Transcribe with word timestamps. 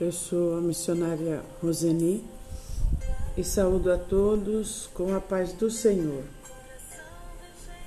Eu 0.00 0.12
sou 0.12 0.56
a 0.56 0.62
missionária 0.62 1.42
Roseni 1.62 2.24
e 3.36 3.44
saúdo 3.44 3.92
a 3.92 3.98
todos 3.98 4.88
com 4.94 5.14
a 5.14 5.20
paz 5.20 5.52
do 5.52 5.70
Senhor. 5.70 6.24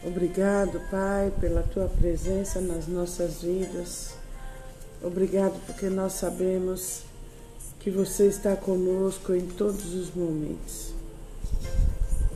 Obrigado, 0.04 0.80
Pai, 0.91 1.34
pela 1.41 1.63
tua 1.63 1.88
presença 1.88 2.62
nas 2.62 2.86
nossas 2.88 3.41
vidas. 3.41 4.13
Obrigado 5.02 5.59
porque 5.66 5.89
nós 5.89 6.13
sabemos 6.13 7.02
que 7.80 7.89
você 7.89 8.27
está 8.27 8.55
conosco 8.55 9.34
em 9.34 9.48
todos 9.48 9.95
os 9.95 10.14
momentos. 10.14 10.93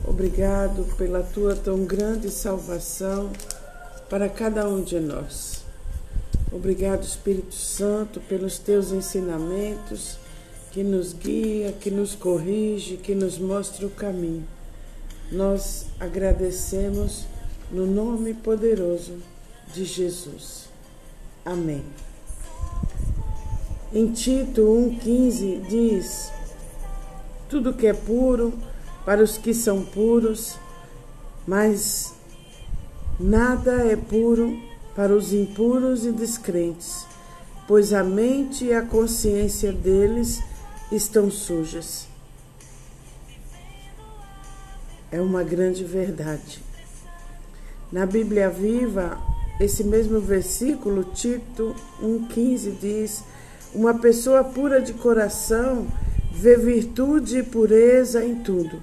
Obrigado 0.04 0.92
pela 0.96 1.22
tua 1.22 1.54
tão 1.54 1.84
grande 1.84 2.30
salvação 2.30 3.30
para 4.10 4.28
cada 4.28 4.68
um 4.68 4.82
de 4.82 4.98
nós. 4.98 5.67
Obrigado, 6.50 7.02
Espírito 7.02 7.54
Santo, 7.54 8.20
pelos 8.20 8.58
teus 8.58 8.90
ensinamentos 8.90 10.16
que 10.72 10.82
nos 10.82 11.12
guia, 11.12 11.72
que 11.72 11.90
nos 11.90 12.14
corrige, 12.14 12.96
que 12.96 13.14
nos 13.14 13.38
mostra 13.38 13.86
o 13.86 13.90
caminho. 13.90 14.46
Nós 15.30 15.86
agradecemos 16.00 17.26
no 17.70 17.86
nome 17.86 18.32
poderoso 18.32 19.18
de 19.74 19.84
Jesus. 19.84 20.70
Amém. 21.44 21.84
Em 23.92 24.10
Tito 24.10 24.62
1,15 24.62 25.66
diz: 25.68 26.32
Tudo 27.50 27.74
que 27.74 27.86
é 27.86 27.92
puro 27.92 28.54
para 29.04 29.22
os 29.22 29.36
que 29.36 29.52
são 29.52 29.84
puros, 29.84 30.56
mas 31.46 32.14
nada 33.20 33.84
é 33.84 33.96
puro 33.96 34.67
para 34.98 35.14
os 35.14 35.32
impuros 35.32 36.04
e 36.04 36.10
descrentes, 36.10 37.06
pois 37.68 37.92
a 37.92 38.02
mente 38.02 38.64
e 38.64 38.72
a 38.72 38.82
consciência 38.82 39.70
deles 39.70 40.42
estão 40.90 41.30
sujas. 41.30 42.08
É 45.12 45.20
uma 45.20 45.44
grande 45.44 45.84
verdade. 45.84 46.60
Na 47.92 48.06
Bíblia 48.06 48.50
Viva, 48.50 49.16
esse 49.60 49.84
mesmo 49.84 50.18
versículo, 50.18 51.04
Tito 51.04 51.76
1,15, 52.02 52.76
diz: 52.80 53.22
Uma 53.72 53.94
pessoa 54.00 54.42
pura 54.42 54.82
de 54.82 54.94
coração 54.94 55.86
vê 56.32 56.56
virtude 56.56 57.38
e 57.38 57.42
pureza 57.44 58.24
em 58.24 58.42
tudo, 58.42 58.82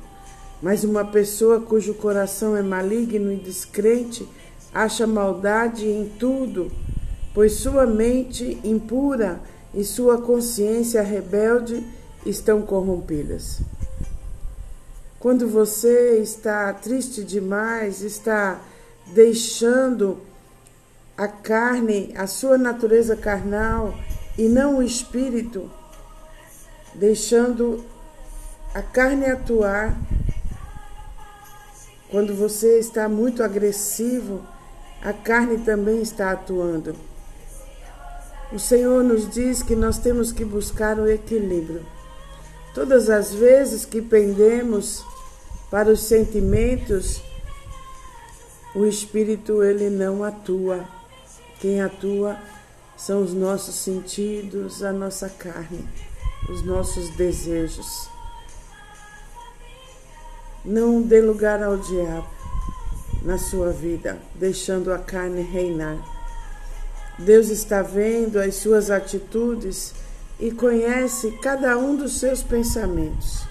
mas 0.62 0.86
uma 0.86 1.04
pessoa 1.04 1.60
cujo 1.60 1.94
coração 1.94 2.56
é 2.56 2.62
maligno 2.62 3.34
e 3.34 3.36
descrente 3.36 4.26
acha 4.76 5.08
maldade 5.08 5.88
em 5.88 6.10
tudo, 6.20 6.70
pois 7.34 7.54
sua 7.54 7.86
mente 7.86 8.60
impura 8.62 9.40
e 9.74 9.86
sua 9.86 10.22
consciência 10.22 11.02
rebelde 11.02 11.82
estão 12.26 12.62
corrompidas. 12.62 13.62
Quando 15.18 15.48
você 15.48 16.20
está 16.20 16.74
triste 16.74 17.24
demais, 17.24 18.02
está 18.02 18.60
deixando 19.14 20.20
a 21.18 21.30
carne, 21.30 22.14
a 22.18 22.28
sua 22.28 22.58
natureza 22.58 23.16
carnal 23.16 23.98
e 24.38 24.50
não 24.50 24.80
o 24.80 24.84
espírito, 24.84 25.72
deixando 26.94 27.82
a 28.74 28.82
carne 28.82 29.26
atuar. 29.26 29.98
Quando 32.12 32.36
você 32.36 32.78
está 32.78 33.08
muito 33.08 33.42
agressivo, 33.42 34.42
a 35.02 35.14
carne 35.14 35.60
também 35.60 36.02
está 36.02 36.32
atuando. 36.32 36.96
O 38.52 38.60
Senhor 38.60 39.04
nos 39.04 39.30
diz 39.30 39.62
que 39.62 39.76
nós 39.76 39.98
temos 39.98 40.32
que 40.32 40.46
buscar 40.46 40.98
o 41.00 41.10
equilíbrio. 41.10 41.86
Todas 42.74 43.10
as 43.10 43.34
vezes 43.34 43.86
que 43.86 44.02
pendemos 44.02 45.04
para 45.70 45.90
os 45.90 46.02
sentimentos, 46.02 47.22
o 48.76 48.86
espírito 48.86 49.64
ele 49.64 49.90
não 49.90 50.24
atua. 50.24 50.86
Quem 51.60 51.82
atua 51.82 52.38
são 52.98 53.24
os 53.24 53.34
nossos 53.34 53.76
sentidos, 53.76 54.84
a 54.84 54.92
nossa 54.92 55.30
carne, 55.30 55.88
os 56.50 56.64
nossos 56.64 57.10
desejos. 57.12 58.10
Não 60.64 61.02
dê 61.02 61.22
lugar 61.22 61.62
ao 61.62 61.78
diabo 61.78 62.35
na 63.26 63.40
sua 63.40 63.72
vida, 63.72 64.20
deixando 64.36 64.94
a 64.94 65.00
carne 65.00 65.42
reinar. 65.42 65.98
Deus 67.18 67.50
está 67.50 67.82
vendo 67.82 68.38
as 68.38 68.56
suas 68.56 68.92
atitudes 68.92 69.94
e 70.40 70.52
conhece 70.52 71.32
cada 71.42 71.78
um 71.78 71.96
dos 71.96 72.20
seus 72.20 72.44
pensamentos. 72.44 73.44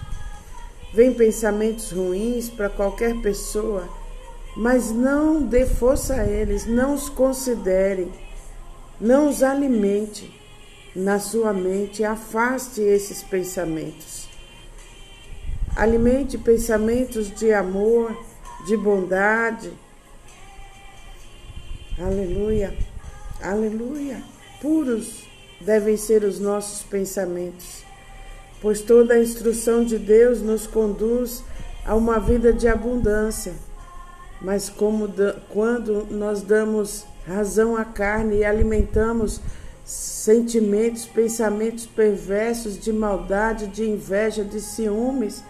Vem 0.93 1.13
pensamentos 1.13 1.91
ruins 1.91 2.49
para 2.49 2.69
qualquer 2.69 3.19
pessoa, 3.21 3.89
mas 4.55 4.91
não 4.91 5.41
dê 5.41 5.65
força 5.65 6.15
a 6.15 6.25
eles, 6.25 6.65
não 6.65 6.93
os 6.93 7.09
considere, 7.09 8.09
não 9.01 9.27
os 9.27 9.43
alimente 9.43 10.33
na 10.95 11.19
sua 11.19 11.51
mente, 11.51 12.05
afaste 12.05 12.79
esses 12.79 13.21
pensamentos. 13.21 14.29
Alimente 15.75 16.37
pensamentos 16.37 17.29
de 17.29 17.51
amor, 17.51 18.15
de 18.65 18.75
bondade. 18.75 19.71
Aleluia, 21.97 22.75
aleluia. 23.41 24.21
Puros 24.61 25.23
devem 25.61 25.95
ser 25.95 26.23
os 26.23 26.39
nossos 26.39 26.81
pensamentos, 26.83 27.83
pois 28.61 28.81
toda 28.81 29.13
a 29.13 29.21
instrução 29.21 29.83
de 29.83 29.97
Deus 29.97 30.41
nos 30.41 30.67
conduz 30.67 31.43
a 31.85 31.95
uma 31.95 32.19
vida 32.19 32.51
de 32.51 32.67
abundância. 32.67 33.53
Mas 34.41 34.69
como 34.69 35.07
quando 35.49 36.07
nós 36.11 36.41
damos 36.41 37.05
razão 37.25 37.77
à 37.77 37.85
carne 37.85 38.37
e 38.37 38.45
alimentamos 38.45 39.39
sentimentos, 39.85 41.05
pensamentos 41.05 41.85
perversos 41.85 42.79
de 42.79 42.91
maldade, 42.91 43.67
de 43.67 43.87
inveja, 43.87 44.43
de 44.43 44.59
ciúmes, 44.59 45.43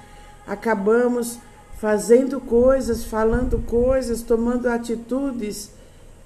acabamos 0.46 1.40
fazendo 1.76 2.40
coisas, 2.40 3.04
falando 3.04 3.60
coisas, 3.60 4.22
tomando 4.22 4.68
atitudes 4.68 5.72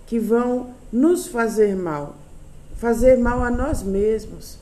que 0.06 0.20
vão 0.20 0.74
nos 0.92 1.28
fazer 1.28 1.76
mal, 1.76 2.16
fazer 2.76 3.18
mal 3.18 3.44
a 3.44 3.50
nós 3.50 3.84
mesmos. 3.84 4.58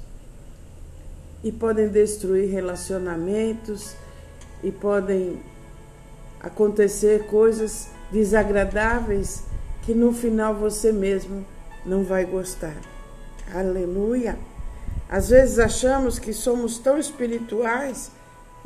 E 1.44 1.52
podem 1.52 1.88
destruir 1.88 2.50
relacionamentos 2.50 3.96
e 4.64 4.72
podem 4.72 5.40
acontecer 6.40 7.26
coisas 7.28 7.90
desagradáveis 8.12 9.44
que 9.84 9.94
no 9.94 10.12
final 10.12 10.56
você 10.56 10.92
mesmo 10.92 11.46
não 11.86 12.04
vai 12.04 12.26
gostar. 12.26 12.76
Aleluia! 13.54 14.38
Às 15.10 15.30
vezes 15.30 15.60
achamos 15.60 16.20
que 16.20 16.34
somos 16.34 16.78
tão 16.80 16.98
espirituais 16.98 18.12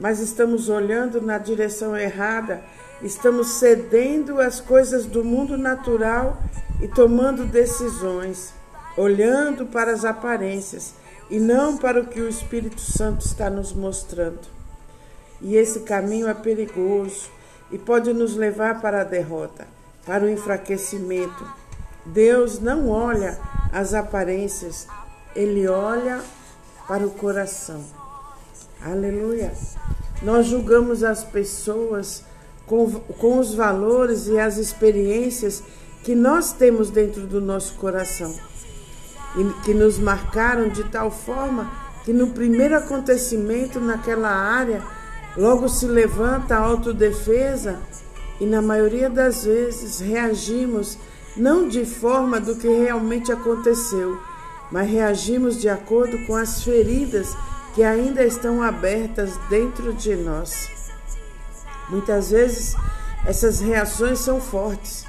mas 0.01 0.19
estamos 0.19 0.67
olhando 0.67 1.21
na 1.21 1.37
direção 1.37 1.95
errada, 1.95 2.63
estamos 3.03 3.59
cedendo 3.59 4.41
às 4.41 4.59
coisas 4.59 5.05
do 5.05 5.23
mundo 5.23 5.59
natural 5.59 6.41
e 6.81 6.87
tomando 6.87 7.45
decisões, 7.45 8.51
olhando 8.97 9.67
para 9.67 9.91
as 9.91 10.03
aparências 10.03 10.95
e 11.29 11.39
não 11.39 11.77
para 11.77 12.01
o 12.01 12.07
que 12.07 12.19
o 12.19 12.27
Espírito 12.27 12.81
Santo 12.81 13.23
está 13.23 13.47
nos 13.47 13.73
mostrando. 13.73 14.41
E 15.39 15.55
esse 15.55 15.81
caminho 15.81 16.27
é 16.27 16.33
perigoso 16.33 17.29
e 17.71 17.77
pode 17.77 18.11
nos 18.11 18.35
levar 18.35 18.81
para 18.81 19.01
a 19.01 19.05
derrota, 19.05 19.67
para 20.03 20.23
o 20.23 20.29
enfraquecimento. 20.29 21.47
Deus 22.07 22.59
não 22.59 22.89
olha 22.89 23.37
as 23.71 23.93
aparências, 23.93 24.87
ele 25.35 25.67
olha 25.67 26.21
para 26.87 27.05
o 27.05 27.11
coração. 27.11 27.85
Aleluia. 28.83 29.53
Nós 30.21 30.47
julgamos 30.47 31.03
as 31.03 31.23
pessoas 31.23 32.23
com, 32.65 32.89
com 32.91 33.39
os 33.39 33.53
valores 33.53 34.27
e 34.27 34.39
as 34.39 34.57
experiências 34.57 35.63
que 36.03 36.15
nós 36.15 36.53
temos 36.53 36.89
dentro 36.89 37.27
do 37.27 37.41
nosso 37.41 37.75
coração. 37.75 38.33
E 39.35 39.63
que 39.63 39.73
nos 39.73 39.97
marcaram 39.97 40.69
de 40.69 40.83
tal 40.85 41.09
forma 41.09 41.71
que 42.03 42.13
no 42.13 42.27
primeiro 42.27 42.75
acontecimento 42.75 43.79
naquela 43.79 44.29
área 44.29 44.81
logo 45.37 45.69
se 45.69 45.85
levanta 45.85 46.55
a 46.55 46.59
autodefesa 46.59 47.79
e 48.39 48.45
na 48.45 48.61
maioria 48.61 49.09
das 49.09 49.43
vezes 49.43 49.99
reagimos 49.99 50.97
não 51.37 51.67
de 51.67 51.85
forma 51.85 52.39
do 52.39 52.55
que 52.55 52.67
realmente 52.67 53.31
aconteceu, 53.31 54.19
mas 54.71 54.89
reagimos 54.89 55.59
de 55.59 55.69
acordo 55.69 56.25
com 56.25 56.35
as 56.35 56.63
feridas 56.63 57.35
que 57.73 57.83
ainda 57.83 58.23
estão 58.23 58.61
abertas 58.61 59.37
dentro 59.49 59.93
de 59.93 60.15
nós. 60.15 60.69
Muitas 61.89 62.31
vezes 62.31 62.75
essas 63.25 63.59
reações 63.59 64.19
são 64.19 64.41
fortes, 64.41 65.05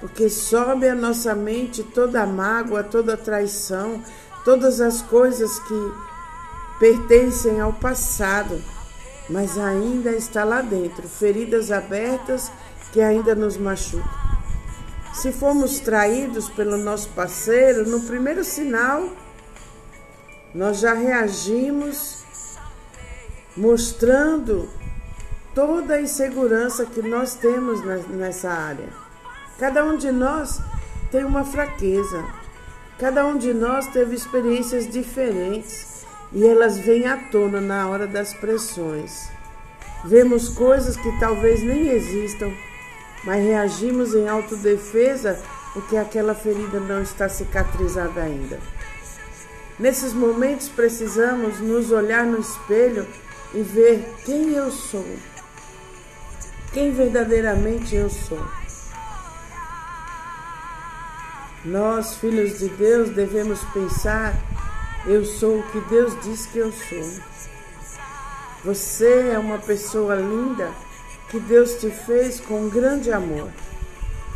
porque 0.00 0.28
sobe 0.28 0.88
à 0.88 0.94
nossa 0.94 1.34
mente 1.34 1.82
toda 1.82 2.22
a 2.22 2.26
mágoa, 2.26 2.84
toda 2.84 3.14
a 3.14 3.16
traição, 3.16 4.02
todas 4.44 4.80
as 4.80 5.02
coisas 5.02 5.58
que 5.60 5.92
pertencem 6.78 7.60
ao 7.60 7.72
passado, 7.72 8.62
mas 9.28 9.58
ainda 9.58 10.10
está 10.12 10.44
lá 10.44 10.60
dentro, 10.60 11.08
feridas 11.08 11.72
abertas 11.72 12.50
que 12.92 13.00
ainda 13.00 13.34
nos 13.34 13.56
machucam. 13.56 14.28
Se 15.12 15.32
fomos 15.32 15.80
traídos 15.80 16.48
pelo 16.50 16.76
nosso 16.76 17.08
parceiro, 17.10 17.88
no 17.88 18.00
primeiro 18.02 18.44
sinal, 18.44 19.08
nós 20.58 20.80
já 20.80 20.92
reagimos 20.92 22.24
mostrando 23.56 24.68
toda 25.54 25.94
a 25.94 26.02
insegurança 26.02 26.84
que 26.84 27.00
nós 27.00 27.36
temos 27.36 27.80
nessa 28.08 28.50
área. 28.50 28.88
Cada 29.56 29.84
um 29.84 29.96
de 29.96 30.10
nós 30.10 30.60
tem 31.12 31.22
uma 31.22 31.44
fraqueza, 31.44 32.24
cada 32.98 33.24
um 33.24 33.38
de 33.38 33.54
nós 33.54 33.86
teve 33.86 34.16
experiências 34.16 34.90
diferentes 34.90 36.04
e 36.32 36.44
elas 36.44 36.76
vêm 36.76 37.06
à 37.06 37.16
tona 37.16 37.60
na 37.60 37.88
hora 37.88 38.08
das 38.08 38.34
pressões. 38.34 39.30
Vemos 40.06 40.48
coisas 40.48 40.96
que 40.96 41.20
talvez 41.20 41.62
nem 41.62 41.86
existam, 41.90 42.52
mas 43.22 43.44
reagimos 43.44 44.12
em 44.12 44.28
autodefesa 44.28 45.40
porque 45.72 45.96
aquela 45.96 46.34
ferida 46.34 46.80
não 46.80 47.00
está 47.00 47.28
cicatrizada 47.28 48.20
ainda. 48.20 48.58
Nesses 49.78 50.12
momentos 50.12 50.68
precisamos 50.68 51.60
nos 51.60 51.92
olhar 51.92 52.26
no 52.26 52.40
espelho 52.40 53.06
e 53.54 53.62
ver 53.62 54.12
quem 54.24 54.54
eu 54.54 54.72
sou, 54.72 55.06
quem 56.72 56.92
verdadeiramente 56.92 57.94
eu 57.94 58.10
sou. 58.10 58.44
Nós, 61.64 62.16
filhos 62.16 62.58
de 62.58 62.68
Deus, 62.70 63.10
devemos 63.10 63.60
pensar: 63.72 64.34
eu 65.06 65.24
sou 65.24 65.60
o 65.60 65.62
que 65.70 65.80
Deus 65.82 66.12
diz 66.22 66.46
que 66.46 66.58
eu 66.58 66.72
sou. 66.72 67.22
Você 68.64 69.30
é 69.32 69.38
uma 69.38 69.58
pessoa 69.58 70.16
linda 70.16 70.72
que 71.30 71.38
Deus 71.38 71.74
te 71.74 71.88
fez 71.88 72.40
com 72.40 72.68
grande 72.68 73.12
amor. 73.12 73.48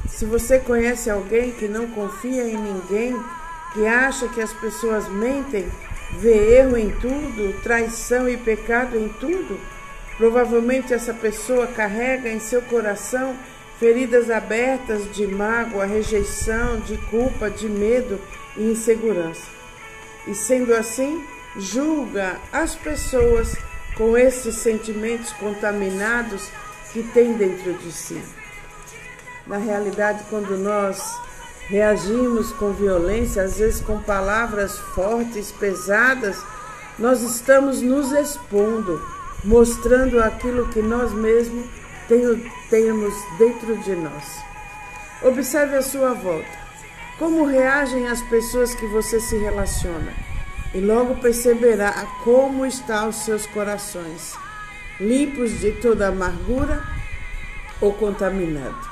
Se 0.09 0.25
você 0.25 0.61
conhece 0.61 1.11
alguém 1.11 1.51
que 1.53 1.67
não 1.67 1.89
confia 1.89 2.49
em 2.49 2.57
ninguém, 2.57 3.21
que 3.73 3.87
acha 3.87 4.29
que 4.29 4.41
as 4.41 4.53
pessoas 4.53 5.09
mentem, 5.09 5.71
vê 6.19 6.59
erro 6.59 6.77
em 6.77 6.91
tudo, 6.91 7.61
traição 7.63 8.29
e 8.29 8.37
pecado 8.37 8.99
em 8.99 9.09
tudo, 9.09 9.59
provavelmente 10.17 10.93
essa 10.93 11.15
pessoa 11.15 11.67
carrega 11.67 12.29
em 12.29 12.39
seu 12.39 12.63
coração 12.63 13.37
feridas 13.79 14.31
abertas 14.31 15.13
de 15.13 15.27
mágoa, 15.27 15.85
rejeição, 15.85 16.79
de 16.81 16.97
culpa, 17.09 17.51
de 17.51 17.69
medo 17.69 18.21
e 18.57 18.71
insegurança. 18.71 19.47
E 20.27 20.35
sendo 20.35 20.73
assim, 20.73 21.25
julga 21.57 22.37
as 22.53 22.77
pessoas 22.77 23.57
com 23.97 24.17
esses 24.17 24.55
sentimentos 24.55 25.33
contaminados 25.33 26.49
que 26.93 27.03
tem 27.03 27.33
dentro 27.33 27.75
de 27.75 27.91
si. 27.91 28.23
Na 29.47 29.57
realidade, 29.57 30.23
quando 30.31 30.57
nós 30.57 31.19
reagimos 31.73 32.53
com 32.53 32.71
violência, 32.75 33.45
às 33.45 33.57
vezes 33.57 33.81
com 33.81 33.99
palavras 34.03 34.79
fortes, 34.95 35.51
pesadas, 35.53 36.37
nós 36.99 37.23
estamos 37.23 37.81
nos 37.81 38.13
expondo, 38.13 39.03
mostrando 39.43 40.23
aquilo 40.23 40.69
que 40.69 40.83
nós 40.83 41.13
mesmos 41.13 41.65
temos 42.69 43.15
dentro 43.39 43.75
de 43.79 43.97
nós. 43.97 44.45
Observe 45.23 45.77
a 45.77 45.83
sua 45.83 46.13
volta. 46.13 46.61
Como 47.19 47.47
reagem 47.47 48.07
as 48.07 48.21
pessoas 48.21 48.75
que 48.75 48.87
você 48.89 49.19
se 49.19 49.39
relaciona? 49.39 50.13
E 50.75 50.81
logo 50.81 51.23
perceberá 51.23 52.07
como 52.23 52.67
estão 52.67 53.09
os 53.09 53.25
seus 53.25 53.47
corações, 53.47 54.35
limpos 55.01 55.59
de 55.59 55.73
toda 55.73 56.09
amargura 56.09 56.83
ou 57.81 57.95
contaminados. 57.95 58.92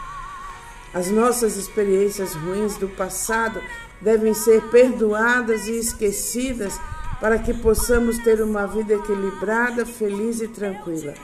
As 0.92 1.08
nossas 1.08 1.56
experiências 1.56 2.34
ruins 2.34 2.76
do 2.76 2.88
passado 2.88 3.62
devem 4.00 4.34
ser 4.34 4.60
perdoadas 4.70 5.69
e 5.69 5.78
esquecidas 5.78 6.81
para 7.20 7.38
que 7.38 7.54
possamos 7.54 8.19
ter 8.19 8.40
uma 8.40 8.66
vida 8.66 8.94
equilibrada, 8.94 9.87
feliz 9.87 10.40
e 10.40 10.48
tranquila. 10.48 11.14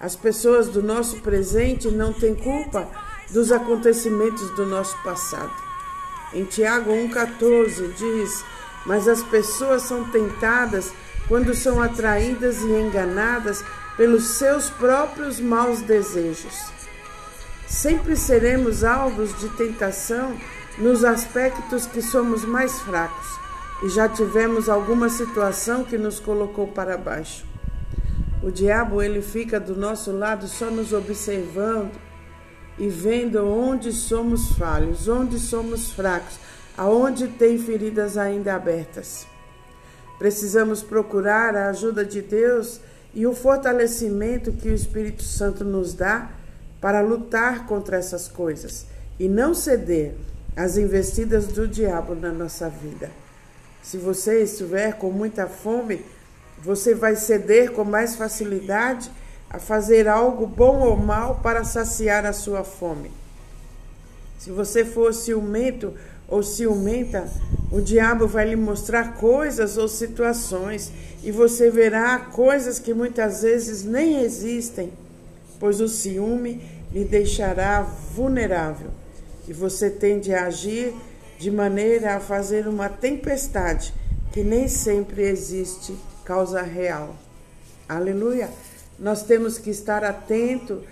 As 0.00 0.14
pessoas 0.14 0.68
do 0.68 0.80
nosso 0.80 1.20
presente 1.20 1.88
não 1.88 2.12
têm 2.12 2.34
culpa 2.34 2.88
dos 3.30 3.50
acontecimentos 3.50 4.48
do 4.50 4.64
nosso 4.64 4.96
passado. 5.02 5.52
Em 6.32 6.44
Tiago 6.44 6.92
1,14 6.92 7.94
diz: 7.94 8.44
Mas 8.86 9.08
as 9.08 9.22
pessoas 9.24 9.82
são 9.82 10.04
tentadas 10.10 10.92
quando 11.26 11.52
são 11.54 11.82
atraídas 11.82 12.62
e 12.62 12.66
enganadas 12.66 13.64
pelos 13.96 14.24
seus 14.36 14.70
próprios 14.70 15.40
maus 15.40 15.80
desejos. 15.80 16.77
Sempre 17.68 18.16
seremos 18.16 18.82
alvos 18.82 19.38
de 19.38 19.48
tentação 19.50 20.34
nos 20.78 21.04
aspectos 21.04 21.84
que 21.84 22.00
somos 22.00 22.42
mais 22.42 22.80
fracos 22.80 23.26
e 23.84 23.90
já 23.90 24.08
tivemos 24.08 24.70
alguma 24.70 25.10
situação 25.10 25.84
que 25.84 25.98
nos 25.98 26.18
colocou 26.18 26.68
para 26.68 26.96
baixo. 26.96 27.44
O 28.42 28.50
diabo 28.50 29.02
ele 29.02 29.20
fica 29.20 29.60
do 29.60 29.76
nosso 29.76 30.10
lado 30.12 30.48
só 30.48 30.70
nos 30.70 30.94
observando 30.94 31.92
e 32.78 32.88
vendo 32.88 33.46
onde 33.46 33.92
somos 33.92 34.52
falhos, 34.52 35.06
onde 35.06 35.38
somos 35.38 35.92
fracos, 35.92 36.38
aonde 36.74 37.28
tem 37.28 37.58
feridas 37.58 38.16
ainda 38.16 38.54
abertas. 38.54 39.26
Precisamos 40.18 40.82
procurar 40.82 41.54
a 41.54 41.68
ajuda 41.68 42.02
de 42.02 42.22
Deus 42.22 42.80
e 43.12 43.26
o 43.26 43.34
fortalecimento 43.34 44.52
que 44.52 44.70
o 44.70 44.74
Espírito 44.74 45.22
Santo 45.22 45.64
nos 45.64 45.92
dá 45.92 46.37
para 46.80 47.00
lutar 47.00 47.66
contra 47.66 47.96
essas 47.96 48.28
coisas 48.28 48.86
e 49.18 49.28
não 49.28 49.54
ceder 49.54 50.14
às 50.56 50.76
investidas 50.76 51.46
do 51.46 51.66
diabo 51.66 52.14
na 52.14 52.32
nossa 52.32 52.68
vida. 52.68 53.10
Se 53.82 53.96
você 53.96 54.42
estiver 54.42 54.94
com 54.94 55.10
muita 55.10 55.46
fome, 55.46 56.04
você 56.58 56.94
vai 56.94 57.16
ceder 57.16 57.72
com 57.72 57.84
mais 57.84 58.16
facilidade 58.16 59.10
a 59.48 59.58
fazer 59.58 60.08
algo 60.08 60.46
bom 60.46 60.80
ou 60.80 60.96
mal 60.96 61.40
para 61.42 61.64
saciar 61.64 62.26
a 62.26 62.32
sua 62.32 62.64
fome. 62.64 63.10
Se 64.38 64.50
você 64.50 64.84
for 64.84 65.14
ciumento 65.14 65.94
ou 66.28 66.42
ciumenta, 66.42 67.28
o 67.72 67.80
diabo 67.80 68.26
vai 68.26 68.50
lhe 68.50 68.56
mostrar 68.56 69.14
coisas 69.14 69.76
ou 69.76 69.88
situações 69.88 70.92
e 71.22 71.32
você 71.32 71.70
verá 71.70 72.18
coisas 72.18 72.78
que 72.78 72.92
muitas 72.92 73.42
vezes 73.42 73.84
nem 73.84 74.22
existem, 74.22 74.92
pois 75.58 75.80
o 75.80 75.88
ciúme 75.88 76.62
lhe 76.92 77.04
deixará 77.04 77.82
vulnerável 77.82 78.90
e 79.46 79.52
você 79.52 79.90
tende 79.90 80.32
a 80.32 80.46
agir 80.46 80.94
de 81.38 81.50
maneira 81.50 82.16
a 82.16 82.20
fazer 82.20 82.66
uma 82.66 82.88
tempestade 82.88 83.94
que 84.32 84.42
nem 84.42 84.68
sempre 84.68 85.22
existe 85.22 85.94
causa 86.24 86.62
real. 86.62 87.16
Aleluia! 87.88 88.50
Nós 88.98 89.22
temos 89.22 89.56
que 89.58 89.70
estar 89.70 90.04
atento 90.04 90.82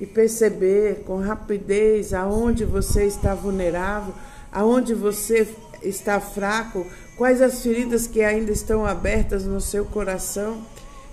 e 0.00 0.06
perceber 0.06 1.02
com 1.04 1.18
rapidez 1.18 2.14
aonde 2.14 2.64
você 2.64 3.04
está 3.04 3.34
vulnerável, 3.34 4.14
aonde 4.52 4.94
você 4.94 5.46
está 5.82 6.20
fraco, 6.20 6.86
quais 7.16 7.42
as 7.42 7.62
feridas 7.62 8.06
que 8.06 8.22
ainda 8.22 8.52
estão 8.52 8.86
abertas 8.86 9.44
no 9.44 9.60
seu 9.60 9.84
coração 9.84 10.64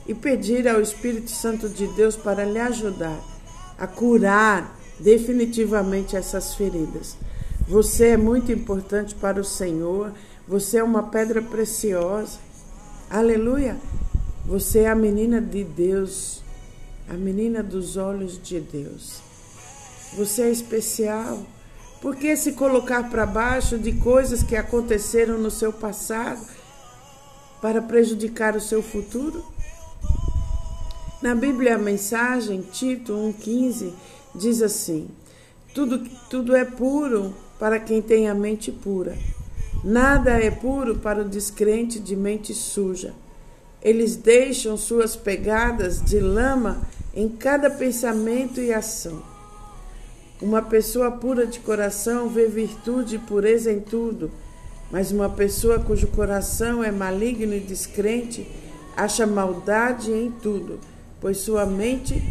e 0.07 0.13
pedir 0.13 0.67
ao 0.67 0.81
Espírito 0.81 1.31
Santo 1.31 1.67
de 1.67 1.87
Deus 1.87 2.15
para 2.15 2.45
lhe 2.45 2.59
ajudar 2.59 3.19
a 3.77 3.87
curar 3.87 4.77
definitivamente 4.99 6.15
essas 6.15 6.55
feridas. 6.55 7.17
Você 7.67 8.09
é 8.09 8.17
muito 8.17 8.51
importante 8.51 9.15
para 9.15 9.39
o 9.39 9.43
Senhor, 9.43 10.13
você 10.47 10.77
é 10.77 10.83
uma 10.83 11.03
pedra 11.03 11.41
preciosa. 11.41 12.37
Aleluia! 13.09 13.77
Você 14.45 14.81
é 14.81 14.89
a 14.89 14.95
menina 14.95 15.41
de 15.41 15.63
Deus, 15.63 16.43
a 17.09 17.13
menina 17.13 17.63
dos 17.63 17.97
olhos 17.97 18.39
de 18.41 18.59
Deus. 18.59 19.19
Você 20.15 20.43
é 20.43 20.51
especial. 20.51 21.43
Por 21.99 22.15
que 22.15 22.35
se 22.35 22.51
colocar 22.53 23.09
para 23.09 23.25
baixo 23.25 23.79
de 23.79 23.93
coisas 23.93 24.43
que 24.43 24.55
aconteceram 24.55 25.39
no 25.39 25.49
seu 25.49 25.73
passado 25.73 26.45
para 27.59 27.81
prejudicar 27.81 28.55
o 28.55 28.61
seu 28.61 28.83
futuro? 28.83 29.43
Na 31.21 31.33
Bíblia, 31.33 31.75
a 31.75 31.79
mensagem, 31.79 32.61
Tito 32.61 33.13
1,15, 33.13 33.93
diz 34.33 34.61
assim: 34.61 35.07
tudo, 35.73 35.99
tudo 36.29 36.55
é 36.55 36.65
puro 36.65 37.33
para 37.57 37.79
quem 37.79 38.01
tem 38.01 38.29
a 38.29 38.35
mente 38.35 38.71
pura 38.71 39.15
Nada 39.85 40.31
é 40.31 40.49
puro 40.49 40.95
para 40.95 41.21
o 41.21 41.29
descrente 41.29 41.99
de 41.99 42.15
mente 42.15 42.55
suja. 42.55 43.13
Eles 43.83 44.15
deixam 44.15 44.75
suas 44.75 45.15
pegadas 45.15 46.01
de 46.01 46.19
lama 46.19 46.81
em 47.13 47.29
cada 47.29 47.69
pensamento 47.69 48.59
e 48.59 48.73
ação. 48.73 49.21
Uma 50.41 50.63
pessoa 50.63 51.11
pura 51.11 51.45
de 51.45 51.59
coração 51.59 52.29
vê 52.29 52.47
virtude 52.47 53.17
e 53.17 53.19
pureza 53.19 53.71
em 53.71 53.79
tudo, 53.79 54.31
mas 54.89 55.11
uma 55.11 55.29
pessoa 55.29 55.77
cujo 55.77 56.07
coração 56.07 56.83
é 56.83 56.91
maligno 56.91 57.53
e 57.53 57.59
descrente 57.59 58.47
acha 58.97 59.27
maldade 59.27 60.11
em 60.11 60.31
tudo, 60.31 60.79
pois 61.25 61.39
sua 61.39 61.65
mente 61.65 62.21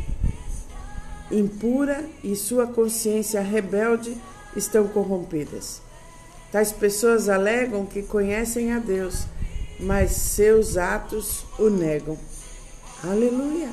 impura 1.29 2.09
e 2.23 2.37
sua 2.37 2.65
consciência 2.65 3.41
rebelde 3.41 4.17
estão 4.55 4.87
corrompidas. 4.87 5.83
Tais 6.53 6.71
pessoas 6.71 7.29
alegam 7.29 7.85
que 7.87 8.05
conhecem 8.05 8.73
a 8.73 8.79
Deus, 8.79 9.27
mas 9.81 10.13
seus 10.13 10.77
atos 10.77 11.45
o 11.59 11.69
negam. 11.69 12.17
Aleluia! 13.03 13.69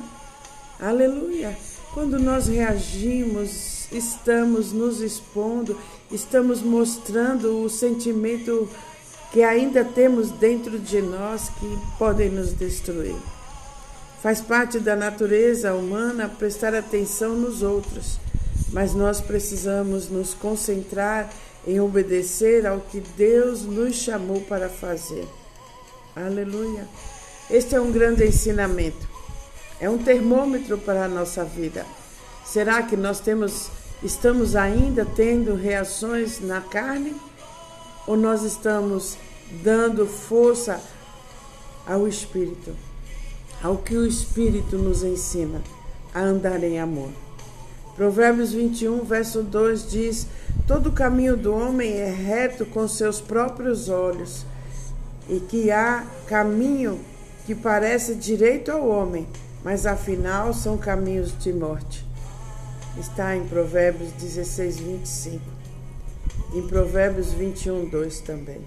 Aleluia! 0.80 1.56
Quando 1.94 2.18
nós 2.18 2.48
reagimos, 2.48 3.86
estamos 3.92 4.72
nos 4.72 5.00
expondo, 5.00 5.78
estamos 6.10 6.60
mostrando 6.62 7.62
o 7.62 7.70
sentimento 7.70 8.68
que 9.30 9.44
ainda 9.44 9.84
temos 9.84 10.32
dentro 10.32 10.80
de 10.80 11.00
nós 11.00 11.48
que 11.48 11.78
podem 11.96 12.28
nos 12.28 12.52
destruir. 12.54 13.14
Faz 14.22 14.40
parte 14.40 14.78
da 14.78 14.94
natureza 14.94 15.74
humana 15.74 16.28
prestar 16.28 16.76
atenção 16.76 17.34
nos 17.34 17.60
outros, 17.60 18.20
mas 18.72 18.94
nós 18.94 19.20
precisamos 19.20 20.08
nos 20.08 20.32
concentrar 20.32 21.28
em 21.66 21.80
obedecer 21.80 22.64
ao 22.64 22.78
que 22.78 23.00
Deus 23.16 23.62
nos 23.62 23.96
chamou 23.96 24.40
para 24.42 24.68
fazer. 24.68 25.26
Aleluia. 26.14 26.86
Este 27.50 27.74
é 27.74 27.80
um 27.80 27.90
grande 27.90 28.24
ensinamento. 28.24 29.08
É 29.80 29.90
um 29.90 29.98
termômetro 29.98 30.78
para 30.78 31.06
a 31.06 31.08
nossa 31.08 31.44
vida. 31.44 31.84
Será 32.44 32.80
que 32.84 32.96
nós 32.96 33.18
temos 33.18 33.70
estamos 34.04 34.54
ainda 34.54 35.04
tendo 35.04 35.56
reações 35.56 36.40
na 36.40 36.60
carne 36.60 37.16
ou 38.06 38.16
nós 38.16 38.44
estamos 38.44 39.16
dando 39.64 40.06
força 40.06 40.80
ao 41.84 42.06
espírito, 42.06 42.72
ao 43.62 43.78
que 43.78 43.96
o 43.96 44.06
espírito 44.06 44.76
nos 44.76 45.02
ensina 45.02 45.62
a 46.14 46.20
andar 46.20 46.62
em 46.64 46.80
amor? 46.80 47.10
Provérbios 47.94 48.52
21, 48.52 49.04
verso 49.04 49.42
2 49.42 49.90
diz: 49.90 50.26
Todo 50.66 50.88
o 50.88 50.92
caminho 50.92 51.36
do 51.36 51.54
homem 51.54 51.92
é 51.92 52.10
reto 52.10 52.64
com 52.66 52.88
seus 52.88 53.20
próprios 53.20 53.88
olhos, 53.88 54.44
e 55.28 55.38
que 55.40 55.70
há 55.70 56.04
caminho 56.26 56.98
que 57.46 57.54
parece 57.54 58.14
direito 58.14 58.70
ao 58.70 58.88
homem, 58.88 59.26
mas 59.62 59.86
afinal 59.86 60.54
são 60.54 60.78
caminhos 60.78 61.36
de 61.38 61.52
morte. 61.52 62.06
Está 62.98 63.36
em 63.36 63.46
Provérbios 63.46 64.12
16, 64.12 64.80
25. 64.80 65.40
Em 66.54 66.62
Provérbios 66.62 67.32
21, 67.32 67.86
2 67.88 68.20
também. 68.20 68.60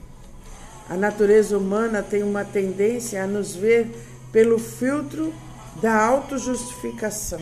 A 0.90 0.96
natureza 0.96 1.58
humana 1.58 2.04
tem 2.04 2.24
uma 2.24 2.44
tendência 2.44 3.24
a 3.24 3.28
nos 3.28 3.56
ver 3.56 3.90
pelo 4.36 4.60
filtro 4.60 5.34
da 5.82 5.98
autojustificação. 5.98 7.40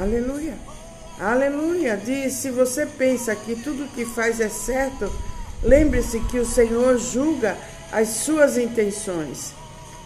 Aleluia! 0.00 0.54
Aleluia! 1.20 1.98
Diz: 1.98 2.32
se 2.32 2.50
você 2.50 2.86
pensa 2.86 3.36
que 3.36 3.54
tudo 3.54 3.92
que 3.94 4.06
faz 4.06 4.40
é 4.40 4.48
certo, 4.48 5.12
lembre-se 5.62 6.18
que 6.20 6.38
o 6.38 6.46
Senhor 6.46 6.96
julga 6.96 7.58
as 7.92 8.08
suas 8.08 8.56
intenções. 8.56 9.52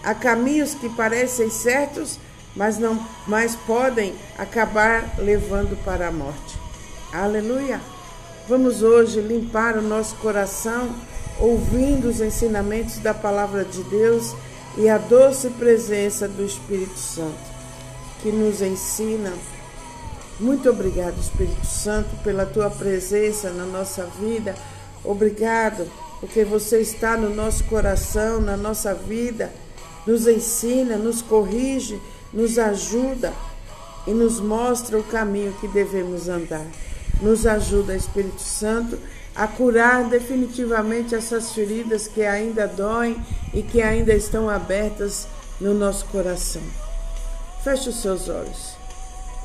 Há 0.02 0.12
caminhos 0.12 0.74
que 0.74 0.88
parecem 0.88 1.50
certos, 1.50 2.18
mas 2.56 2.78
não 2.78 3.00
mais 3.28 3.54
podem 3.54 4.12
acabar 4.36 5.14
levando 5.20 5.80
para 5.84 6.08
a 6.08 6.12
morte. 6.12 6.58
Aleluia! 7.12 7.80
Vamos 8.48 8.82
hoje 8.82 9.20
limpar 9.20 9.78
o 9.78 9.82
nosso 9.82 10.16
coração 10.16 10.92
ouvindo 11.38 12.08
os 12.08 12.20
ensinamentos 12.20 12.98
da 12.98 13.14
palavra 13.14 13.64
de 13.64 13.84
Deus 13.84 14.34
e 14.76 14.88
a 14.88 14.98
doce 14.98 15.50
presença 15.50 16.28
do 16.28 16.44
Espírito 16.44 16.98
Santo 16.98 17.56
que 18.22 18.30
nos 18.30 18.60
ensina 18.60 19.32
muito 20.38 20.68
obrigado, 20.68 21.18
Espírito 21.18 21.66
Santo, 21.66 22.14
pela 22.22 22.44
tua 22.44 22.68
presença 22.68 23.48
na 23.50 23.64
nossa 23.64 24.04
vida. 24.20 24.54
Obrigado, 25.02 25.90
porque 26.20 26.44
você 26.44 26.78
está 26.80 27.16
no 27.16 27.34
nosso 27.34 27.64
coração, 27.64 28.38
na 28.38 28.54
nossa 28.54 28.92
vida, 28.92 29.50
nos 30.06 30.26
ensina, 30.26 30.98
nos 30.98 31.22
corrige, 31.22 31.98
nos 32.34 32.58
ajuda 32.58 33.32
e 34.06 34.10
nos 34.10 34.38
mostra 34.38 34.98
o 34.98 35.04
caminho 35.04 35.54
que 35.58 35.68
devemos 35.68 36.28
andar. 36.28 36.66
Nos 37.22 37.46
ajuda, 37.46 37.96
Espírito 37.96 38.42
Santo, 38.42 38.98
a 39.36 39.46
curar 39.46 40.04
definitivamente 40.04 41.14
essas 41.14 41.52
feridas 41.52 42.08
que 42.08 42.22
ainda 42.22 42.66
doem 42.66 43.16
e 43.52 43.62
que 43.62 43.82
ainda 43.82 44.14
estão 44.14 44.48
abertas 44.48 45.28
no 45.60 45.74
nosso 45.74 46.06
coração. 46.06 46.62
Feche 47.62 47.90
os 47.90 48.00
seus 48.00 48.28
olhos. 48.28 48.76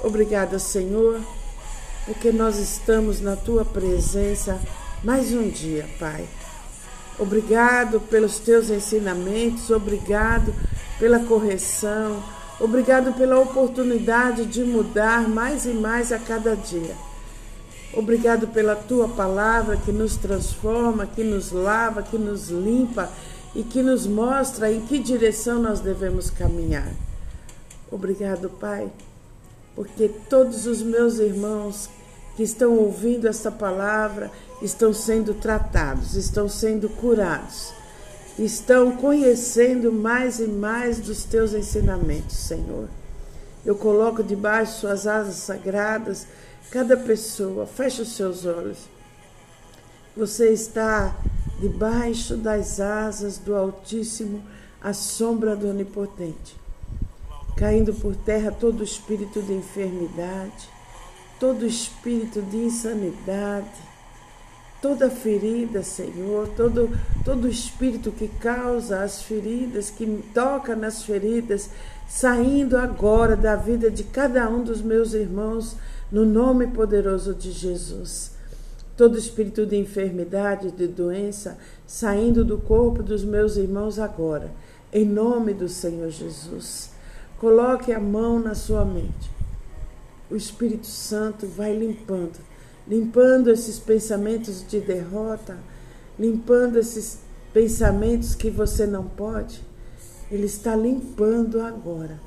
Obrigada, 0.02 0.58
Senhor, 0.60 1.20
porque 2.06 2.32
nós 2.32 2.58
estamos 2.58 3.20
na 3.20 3.36
tua 3.36 3.66
presença 3.66 4.60
mais 5.04 5.34
um 5.34 5.50
dia, 5.50 5.88
Pai. 6.00 6.26
Obrigado 7.20 8.00
pelos 8.00 8.40
teus 8.40 8.70
ensinamentos, 8.70 9.70
obrigado 9.70 10.54
pela 10.98 11.20
correção, 11.20 12.24
obrigado 12.60 13.14
pela 13.14 13.40
oportunidade 13.40 14.46
de 14.46 14.64
mudar 14.64 15.28
mais 15.28 15.66
e 15.66 15.74
mais 15.74 16.12
a 16.12 16.18
cada 16.18 16.56
dia. 16.56 16.96
Obrigado 17.94 18.48
pela 18.48 18.76
tua 18.76 19.08
palavra 19.08 19.78
que 19.78 19.92
nos 19.92 20.16
transforma, 20.16 21.06
que 21.06 21.24
nos 21.24 21.52
lava, 21.52 22.02
que 22.02 22.18
nos 22.18 22.50
limpa 22.50 23.10
e 23.54 23.64
que 23.64 23.84
nos 23.84 24.08
mostra 24.08 24.72
em 24.72 24.82
que 24.82 24.98
direção 24.98 25.62
nós 25.62 25.82
devemos 25.82 26.30
caminhar. 26.30 26.92
Obrigado, 27.92 28.50
Pai 28.50 28.90
porque 29.76 30.10
todos 30.30 30.66
os 30.66 30.82
meus 30.82 31.18
irmãos 31.20 31.90
que 32.36 32.44
estão 32.44 32.78
ouvindo 32.78 33.28
esta 33.28 33.52
palavra 33.52 34.32
estão 34.62 34.94
sendo 34.94 35.34
tratados, 35.34 36.16
estão 36.16 36.48
sendo 36.48 36.90
curados, 36.90 37.74
estão 38.38 38.96
conhecendo 38.96 39.92
mais 39.92 40.40
e 40.40 40.48
mais 40.48 41.00
dos 41.00 41.24
teus 41.24 41.54
ensinamentos, 41.54 42.36
Senhor. 42.36 42.88
Eu 43.66 43.76
coloco 43.76 44.24
debaixo 44.24 44.80
suas 44.80 45.06
asas 45.06 45.36
sagradas 45.36 46.26
cada 46.72 46.98
pessoa, 46.98 47.68
fecha 47.68 48.02
os 48.02 48.16
seus 48.16 48.46
olhos. 48.46 48.80
Você 50.18 50.52
está 50.52 51.16
debaixo 51.60 52.36
das 52.36 52.80
asas 52.80 53.38
do 53.38 53.56
Altíssimo, 53.56 54.44
à 54.82 54.94
sombra 54.94 55.56
do 55.56 55.70
Onipotente 55.70 56.62
caindo 57.62 57.94
por 57.94 58.16
terra 58.16 58.52
todo 58.52 58.84
espírito 58.84 59.40
de 59.40 59.54
enfermidade, 59.54 60.68
todo 61.40 61.64
espírito 61.64 62.42
de 62.42 62.58
insanidade, 62.58 63.70
toda 64.82 65.12
ferida, 65.12 65.84
Senhor, 65.84 66.48
todo, 66.58 66.90
todo 67.24 67.48
espírito 67.48 68.12
que 68.12 68.28
causa 68.28 69.04
as 69.04 69.22
feridas, 69.22 69.92
que 69.92 70.24
toca 70.34 70.76
nas 70.76 71.04
feridas, 71.04 71.70
saindo 72.08 72.76
agora 72.76 73.36
da 73.36 73.56
vida 73.56 73.92
de 73.92 74.06
cada 74.06 74.50
um 74.50 74.64
dos 74.64 74.82
meus 74.82 75.14
irmãos, 75.14 75.78
no 76.12 76.26
nome 76.26 76.68
poderoso 76.68 77.34
de 77.34 77.52
Jesus. 77.52 78.32
Todo 78.98 79.18
espírito 79.18 79.66
de 79.66 79.78
enfermidade, 79.78 80.72
de 80.72 80.86
doença, 80.88 81.58
saindo 81.88 82.44
do 82.44 82.58
corpo 82.58 83.02
dos 83.02 83.24
meus 83.24 83.56
irmãos 83.56 83.98
agora, 83.98 84.52
em 84.92 85.06
nome 85.06 85.54
do 85.54 85.70
Senhor 85.70 86.10
Jesus. 86.10 86.92
Coloque 87.40 87.92
a 87.92 88.00
mão 88.00 88.40
na 88.40 88.54
sua 88.54 88.84
mente. 88.84 89.32
O 90.30 90.36
Espírito 90.36 90.88
Santo 90.88 91.48
vai 91.48 91.76
limpando, 91.76 92.40
limpando 92.88 93.50
esses 93.50 93.80
pensamentos 93.80 94.66
de 94.68 94.80
derrota, 94.80 95.58
limpando 96.20 96.78
esses 96.78 97.20
pensamentos 97.54 98.36
que 98.36 98.50
você 98.50 98.86
não 98.86 99.06
pode. 99.06 99.62
Ele 100.30 100.46
está 100.46 100.76
limpando 100.76 101.62
agora. 101.62 102.20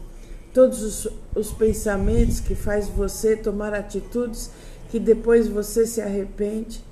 Todos 0.52 0.82
os, 0.82 1.08
os 1.34 1.52
pensamentos 1.52 2.40
que 2.40 2.54
faz 2.54 2.88
você 2.88 3.36
tomar 3.36 3.74
atitudes 3.74 4.50
que 4.94 5.00
depois 5.00 5.48
você 5.48 5.86
se 5.86 6.00
arrepende, 6.00 6.84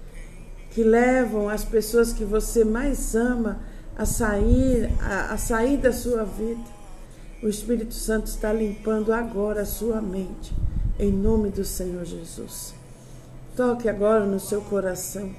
que 0.70 0.82
levam 0.82 1.49
as 1.49 1.64
pessoas 1.64 2.12
que 2.12 2.25
você 2.25 2.64
mais 2.64 3.14
ama 3.14 3.61
a 3.96 4.04
sair, 4.04 4.90
a, 5.00 5.34
a 5.34 5.37
sair 5.37 5.76
da 5.76 5.92
sua 5.92 6.25
vida. 6.25 6.64
O 7.42 7.49
Espírito 7.49 7.94
Santo 7.94 8.26
está 8.26 8.52
limpando 8.52 9.12
agora 9.12 9.62
a 9.62 9.66
sua 9.66 10.00
mente, 10.00 10.52
em 10.99 11.12
nome 11.12 11.50
do 11.50 11.64
Senhor 11.64 12.04
Jesus. 12.04 12.75
Toque 13.56 13.88
agora 13.88 14.25
no 14.25 14.40
seu 14.40 14.62
coração, 14.62 15.30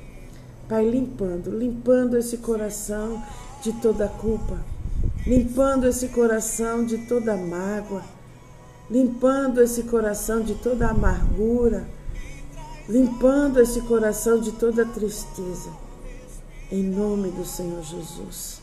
Pai, 0.69 0.89
limpando, 0.89 1.51
limpando 1.51 2.17
esse 2.17 2.37
coração 2.37 3.21
de 3.61 3.73
toda 3.81 4.07
culpa, 4.07 4.57
limpando 5.27 5.87
esse 5.87 6.07
coração 6.07 6.85
de 6.85 6.99
toda 6.99 7.35
mágoa, 7.35 8.03
limpando 8.93 9.59
esse 9.59 9.81
coração 9.85 10.43
de 10.43 10.53
toda 10.53 10.87
amargura, 10.87 11.87
limpando 12.87 13.59
esse 13.59 13.81
coração 13.81 14.39
de 14.39 14.51
toda 14.51 14.85
tristeza, 14.85 15.71
em 16.71 16.83
nome 16.83 17.31
do 17.31 17.43
Senhor 17.43 17.81
Jesus. 17.81 18.61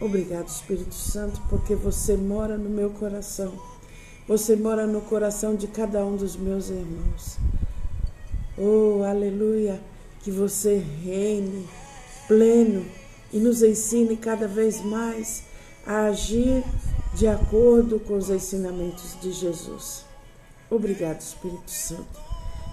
Obrigado, 0.00 0.48
Espírito 0.48 0.96
Santo, 0.96 1.40
porque 1.48 1.76
você 1.76 2.16
mora 2.16 2.58
no 2.58 2.68
meu 2.68 2.90
coração. 2.90 3.52
Você 4.26 4.56
mora 4.56 4.84
no 4.84 5.00
coração 5.02 5.54
de 5.54 5.68
cada 5.68 6.04
um 6.04 6.16
dos 6.16 6.34
meus 6.34 6.70
irmãos. 6.70 7.38
Oh, 8.58 9.04
aleluia! 9.04 9.80
Que 10.24 10.32
você 10.32 10.82
reine 11.04 11.68
pleno 12.26 12.84
e 13.32 13.38
nos 13.38 13.62
ensine 13.62 14.16
cada 14.16 14.48
vez 14.48 14.84
mais 14.84 15.44
a 15.86 16.06
agir 16.06 16.64
de 17.14 17.26
acordo 17.26 17.98
com 18.00 18.16
os 18.16 18.30
ensinamentos 18.30 19.16
de 19.20 19.32
Jesus. 19.32 20.04
Obrigado, 20.70 21.20
Espírito 21.20 21.70
Santo. 21.70 22.28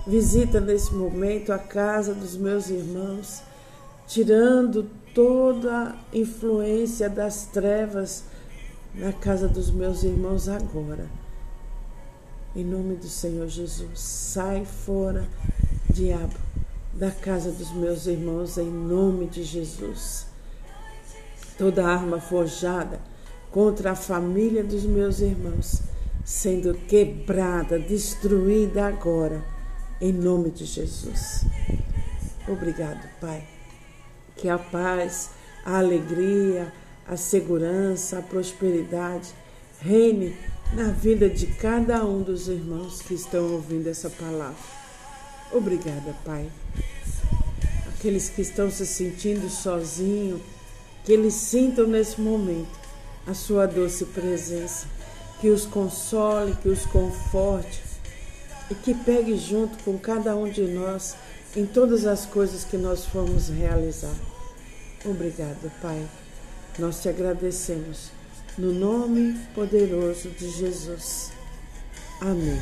Visita 0.06 0.60
nesse 0.60 0.94
momento 0.94 1.52
a 1.52 1.58
casa 1.58 2.14
dos 2.14 2.36
meus 2.36 2.70
irmãos, 2.70 3.42
tirando 4.06 4.90
toda 5.14 5.90
a 5.90 5.96
influência 6.14 7.10
das 7.10 7.46
trevas 7.46 8.26
na 8.94 9.12
casa 9.12 9.48
dos 9.48 9.72
meus 9.72 10.04
irmãos 10.04 10.48
agora. 10.48 11.10
Em 12.56 12.64
nome 12.64 12.96
do 12.96 13.08
Senhor 13.08 13.48
Jesus, 13.48 14.00
sai 14.00 14.64
fora, 14.64 15.28
diabo, 15.90 16.36
da 16.94 17.12
casa 17.12 17.52
dos 17.52 17.72
meus 17.72 18.06
irmãos, 18.06 18.58
em 18.58 18.70
nome 18.70 19.26
de 19.28 19.44
Jesus. 19.44 20.28
Toda 21.58 21.86
arma 21.86 22.20
forjada 22.20 23.00
contra 23.56 23.92
a 23.94 23.96
família 23.96 24.66
dos 24.66 24.84
meus 24.84 25.22
irmãos, 25.22 25.82
sendo 26.26 26.74
quebrada, 26.74 27.80
destruída 27.80 28.86
agora 28.86 29.42
em 30.02 30.12
nome 30.12 30.52
de 30.52 30.66
Jesus. 30.66 31.46
Obrigado, 32.50 33.08
Pai. 33.22 33.48
Que 34.36 34.50
a 34.50 34.58
paz, 34.58 35.30
a 35.64 35.78
alegria, 35.78 36.74
a 37.08 37.16
segurança, 37.16 38.20
a 38.20 38.22
prosperidade 38.22 39.30
reine 39.80 40.36
na 40.74 40.90
vida 40.90 41.30
de 41.30 41.48
cada 41.48 42.06
um 42.06 42.24
dos 42.24 42.50
irmãos 42.50 43.02
que 43.02 43.14
estão 43.14 43.54
ouvindo 43.54 43.88
essa 43.88 44.10
palavra. 44.10 44.58
Obrigada, 45.54 46.14
Pai. 46.26 46.52
Aqueles 47.88 48.28
que 48.28 48.42
estão 48.42 48.70
se 48.70 48.86
sentindo 48.86 49.50
sozinhos, 49.50 50.42
que 51.06 51.14
eles 51.14 51.36
sintam 51.36 51.88
nesse 51.88 52.20
momento 52.20 52.85
a 53.28 53.34
sua 53.34 53.66
doce 53.66 54.06
presença, 54.06 54.88
que 55.40 55.50
os 55.50 55.66
console, 55.66 56.56
que 56.56 56.70
os 56.70 56.86
conforte, 56.86 57.82
e 58.70 58.76
que 58.76 58.94
pegue 58.94 59.38
junto 59.38 59.84
com 59.84 59.98
cada 59.98 60.36
um 60.36 60.50
de 60.50 60.64
nós 60.64 61.16
em 61.56 61.66
todas 61.66 62.06
as 62.06 62.26
coisas 62.26 62.64
que 62.64 62.78
nós 62.78 63.06
formos 63.06 63.50
realizar. 63.50 64.16
Obrigado, 65.06 65.72
Pai. 65.82 66.06
Nós 66.80 67.02
te 67.02 67.10
agradecemos 67.10 68.10
no 68.58 68.74
nome 68.74 69.40
poderoso 69.54 70.30
de 70.30 70.50
Jesus. 70.50 71.32
Amém. 72.22 72.60